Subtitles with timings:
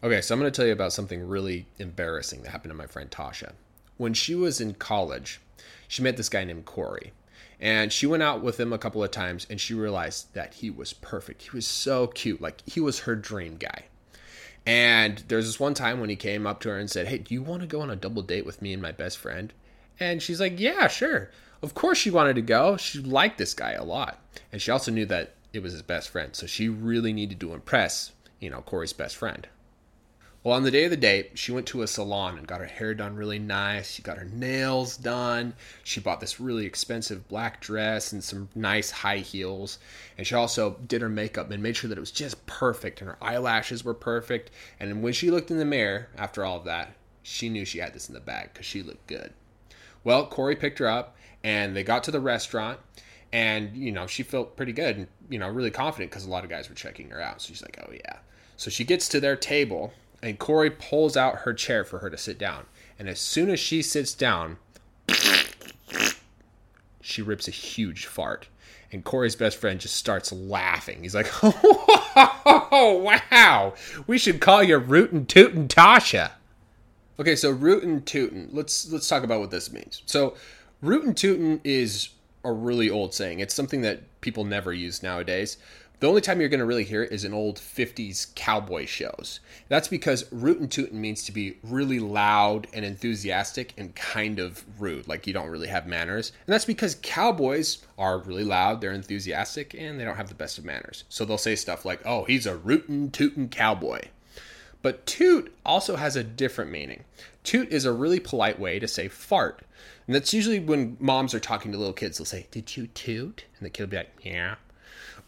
[0.00, 2.86] Okay, so I'm going to tell you about something really embarrassing that happened to my
[2.86, 3.54] friend Tasha.
[3.96, 5.40] When she was in college,
[5.88, 7.12] she met this guy named Corey.
[7.60, 10.70] And she went out with him a couple of times and she realized that he
[10.70, 11.42] was perfect.
[11.42, 12.40] He was so cute.
[12.40, 13.86] Like, he was her dream guy.
[14.64, 17.34] And there's this one time when he came up to her and said, Hey, do
[17.34, 19.52] you want to go on a double date with me and my best friend?
[19.98, 21.30] And she's like, Yeah, sure.
[21.60, 22.76] Of course she wanted to go.
[22.76, 24.20] She liked this guy a lot.
[24.52, 26.36] And she also knew that it was his best friend.
[26.36, 29.48] So she really needed to impress, you know, Corey's best friend.
[30.44, 32.66] Well, on the day of the date, she went to a salon and got her
[32.66, 33.90] hair done really nice.
[33.90, 35.54] She got her nails done.
[35.82, 39.80] She bought this really expensive black dress and some nice high heels.
[40.16, 43.10] And she also did her makeup and made sure that it was just perfect and
[43.10, 44.52] her eyelashes were perfect.
[44.78, 47.92] And when she looked in the mirror after all of that, she knew she had
[47.92, 49.32] this in the bag because she looked good.
[50.04, 52.78] Well, Corey picked her up and they got to the restaurant
[53.32, 56.44] and, you know, she felt pretty good and, you know, really confident because a lot
[56.44, 57.42] of guys were checking her out.
[57.42, 58.18] So she's like, oh, yeah.
[58.56, 62.16] So she gets to their table and Corey pulls out her chair for her to
[62.16, 62.66] sit down.
[62.98, 64.58] And as soon as she sits down,
[67.00, 68.48] she rips a huge fart.
[68.90, 71.02] And Corey's best friend just starts laughing.
[71.02, 73.74] He's like, "Oh wow,
[74.06, 76.32] we should call you Rootin' Tootin' Tasha."
[77.20, 78.48] Okay, so Rootin' Tootin'.
[78.50, 80.02] Let's let's talk about what this means.
[80.06, 80.36] So,
[80.80, 82.08] Rootin' Tootin' is
[82.44, 83.40] a really old saying.
[83.40, 85.58] It's something that people never use nowadays.
[86.00, 89.40] The only time you're going to really hear it is in old 50s cowboy shows.
[89.68, 95.08] That's because rootin' tootin' means to be really loud and enthusiastic and kind of rude,
[95.08, 96.30] like you don't really have manners.
[96.46, 100.56] And that's because cowboys are really loud, they're enthusiastic, and they don't have the best
[100.56, 101.02] of manners.
[101.08, 104.02] So they'll say stuff like, oh, he's a rootin' tootin' cowboy.
[104.82, 107.02] But toot also has a different meaning.
[107.42, 109.64] Toot is a really polite way to say fart.
[110.06, 113.44] And that's usually when moms are talking to little kids, they'll say, Did you toot?
[113.58, 114.54] And the kid will be like, Yeah.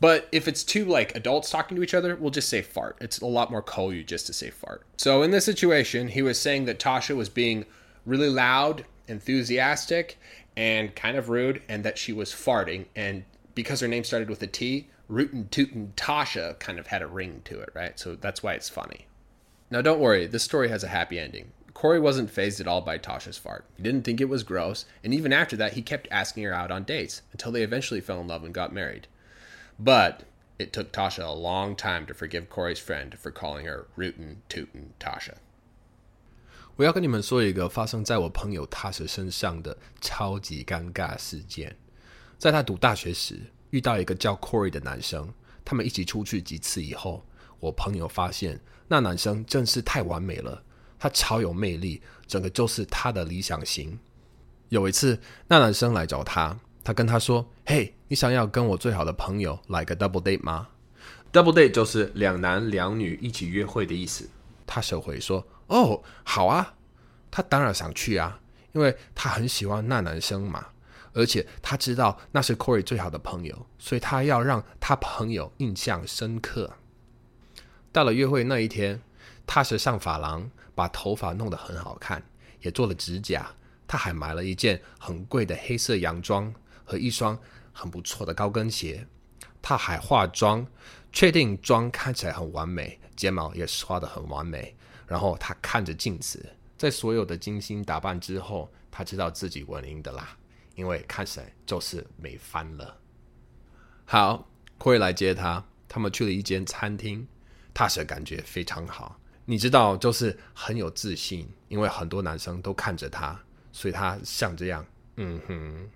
[0.00, 2.96] But if it's two like adults talking to each other, we'll just say fart.
[3.00, 4.82] It's a lot more you just to say fart.
[4.96, 7.66] So in this situation, he was saying that Tasha was being
[8.06, 10.18] really loud, enthusiastic,
[10.56, 12.86] and kind of rude, and that she was farting.
[12.96, 13.24] And
[13.54, 17.42] because her name started with a T, Rootin' Tootin' Tasha kind of had a ring
[17.44, 17.98] to it, right?
[17.98, 19.06] So that's why it's funny.
[19.70, 21.52] Now don't worry, this story has a happy ending.
[21.74, 23.64] Corey wasn't phased at all by Tasha's fart.
[23.76, 26.70] He didn't think it was gross, and even after that, he kept asking her out
[26.70, 29.06] on dates until they eventually fell in love and got married.
[29.82, 30.24] But
[30.58, 34.90] it took Tasha a long time to forgive Corey's friend for calling her rootin' tootin'
[34.98, 35.36] Tasha.
[36.76, 41.74] 我要跟你们说一个发生在我朋友 Tasha 身上的超级尴尬事件。
[42.36, 45.32] 在他读大学时，遇到一个叫 Corey 的男生，
[45.64, 47.24] 他们一起出去几次以后，
[47.58, 50.62] 我朋友发现那男生真是太完美了，
[50.98, 53.98] 他超有魅力，整个就是他的理想型。
[54.68, 55.18] 有一次，
[55.48, 60.68] 那男生来找他，他跟他说：“嘿，你想要跟我最好的朋友来个 double date 吗
[61.32, 64.28] ？double date 就是两男两女一起约会的意思。”
[64.66, 66.74] 他收回说：“哦，好啊。”
[67.30, 68.40] 他当然想去啊，
[68.72, 70.66] 因为他很喜欢那男生嘛，
[71.12, 76.72] 而且他知道那是 Corey 最好的朋友，所以他要让他朋友印象深刻。
[77.92, 79.00] 到了约会那一天，
[79.46, 82.22] 他是上发廊，把头发弄得很好看，
[82.62, 83.50] 也做了指甲。
[83.86, 86.52] 他还买了一件很贵的黑色洋装。
[86.90, 87.38] 和一双
[87.72, 89.06] 很不错的高跟鞋，
[89.62, 90.66] 他还化妆，
[91.12, 94.74] 确定妆看起来很完美，睫毛也刷得很完美。
[95.06, 96.44] 然后他看着镜子，
[96.76, 100.36] 在所有的精心打扮之后，他知道自己稳赢的啦，
[100.74, 102.96] 因为看起来就是美翻了。
[104.04, 107.24] 好，Corey 来接他，他们去了一间餐厅，
[107.72, 109.20] 踏实感觉非常好。
[109.44, 113.40] 你知道，就是很有自信，因为很多男生都看着他，
[113.70, 114.84] 所以他像这样，
[115.18, 115.88] 嗯哼。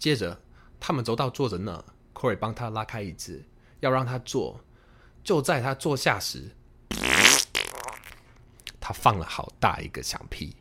[0.00, 0.40] 接着，
[0.80, 1.84] 他们走到坐着那
[2.14, 3.44] ，Corey 帮他拉开椅子，
[3.80, 4.58] 要让他坐。
[5.22, 6.52] 就在他坐下时，
[8.80, 10.56] 他放了好大一个响屁。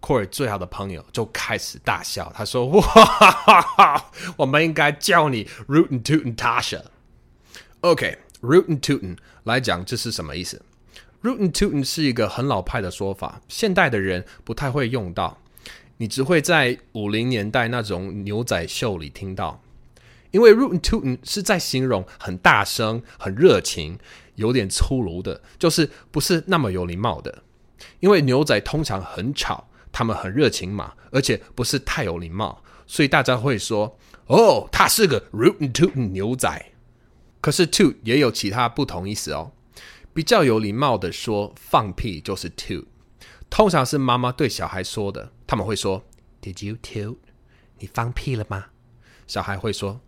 [0.00, 6.84] Corey 最好的朋友就开始大笑，他说：“哇，哈哈哈我们应该叫你 Rootin' Tootin' Tasha。”
[7.82, 10.64] OK，Rootin' Tootin' 来讲这是什么意思
[11.22, 15.38] ？Rootin' Tootin' 是一个很老派的说法，现代的人不太会用到。
[15.98, 19.62] 你只会在五零年代那种牛仔秀里听到，
[20.30, 23.98] 因为 rootin' tootin' 是在形容很大声、很热情、
[24.36, 27.42] 有点粗鲁的，就是不是那么有礼貌的。
[28.00, 36.72] 因为牛仔通常很吵，他们很热情嘛，而且不是太有礼貌，所以大家会说：“哦，他是个 rootin' tootin' 牛仔。”
[37.40, 39.52] 可是 too 也有其他不同意思哦。
[40.12, 42.84] 比较有礼貌的说放屁就是 too。
[43.48, 46.04] 通常是妈妈对小孩说的，他们会说
[46.40, 47.16] ：“Did you toot？
[47.78, 48.66] 你放屁了吗？”
[49.26, 50.00] 小孩会说：“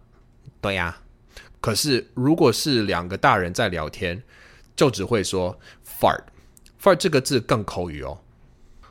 [0.60, 1.02] 对呀。”
[1.60, 4.22] 可是如果是两个大人在聊天，
[4.76, 6.22] 就只会说 “fart”。
[6.80, 8.20] fart 这个字更口语哦。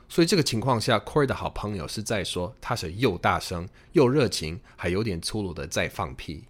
[0.08, 6.46] 所以这个情况下，Corey 的好朋友是在说他是又大声又热情，还有点粗鲁的在放屁。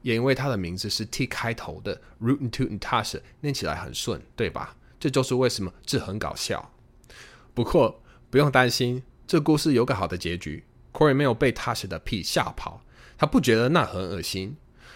[0.00, 4.74] 也因为他的名字是 T 开头的，Rootin' Tootin' Tasha，念起来很顺，对吧？
[4.98, 6.72] 这就是为什么这很搞笑。
[7.52, 10.63] 不过不用担心，这故事有个好的结局。
[10.93, 12.81] Corey 没有被 Tasha 的屁吓跑，
[13.17, 14.55] 他不觉得那很恶心，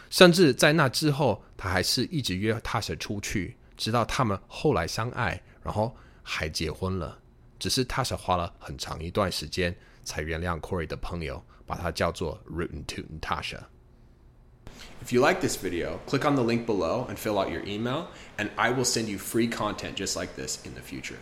[0.09, 5.93] 甚至在那之后，他还是一直约 Tasha 出去，直到他们后来相爱，然后
[6.23, 7.19] 还结婚了。
[7.59, 9.75] 只是 Tasha 花了很长一段时间
[10.05, 17.17] 才原谅 Corey 的朋友，把他叫做 Rootin' Tootin' Tasha。If you like this video, click on the link below and
[17.17, 18.07] fill out your email,
[18.37, 21.17] and I will send you free content just like this in the future.